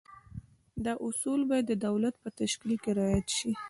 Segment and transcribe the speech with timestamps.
[0.85, 3.51] دا اصول باید د دولت په تشکیل کې رعایت شي.